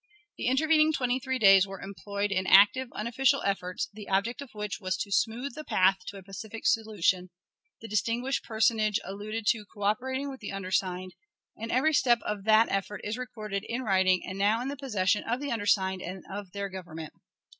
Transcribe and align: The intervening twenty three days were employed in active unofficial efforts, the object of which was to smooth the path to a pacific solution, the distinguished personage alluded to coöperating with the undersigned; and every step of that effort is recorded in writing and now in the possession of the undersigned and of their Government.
The 0.39 0.47
intervening 0.47 0.91
twenty 0.93 1.19
three 1.19 1.37
days 1.37 1.67
were 1.67 1.79
employed 1.79 2.31
in 2.31 2.47
active 2.47 2.87
unofficial 2.93 3.43
efforts, 3.43 3.87
the 3.93 4.09
object 4.09 4.41
of 4.41 4.49
which 4.53 4.79
was 4.81 4.97
to 4.97 5.11
smooth 5.11 5.53
the 5.53 5.63
path 5.63 5.99
to 6.07 6.17
a 6.17 6.23
pacific 6.23 6.65
solution, 6.65 7.29
the 7.81 7.87
distinguished 7.87 8.43
personage 8.43 8.99
alluded 9.03 9.45
to 9.49 9.63
coöperating 9.63 10.27
with 10.31 10.39
the 10.39 10.53
undersigned; 10.53 11.13
and 11.55 11.71
every 11.71 11.93
step 11.93 12.17
of 12.23 12.45
that 12.45 12.67
effort 12.71 13.01
is 13.03 13.15
recorded 13.15 13.63
in 13.65 13.83
writing 13.83 14.23
and 14.25 14.39
now 14.39 14.59
in 14.59 14.69
the 14.69 14.75
possession 14.75 15.23
of 15.25 15.39
the 15.39 15.51
undersigned 15.51 16.01
and 16.01 16.23
of 16.27 16.51
their 16.51 16.67
Government. 16.69 17.13